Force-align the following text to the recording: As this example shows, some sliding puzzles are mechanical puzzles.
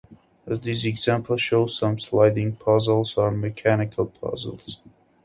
As 0.47 0.59
this 0.59 0.83
example 0.83 1.37
shows, 1.37 1.77
some 1.77 1.99
sliding 1.99 2.55
puzzles 2.55 3.19
are 3.19 3.29
mechanical 3.29 4.07
puzzles. 4.07 4.79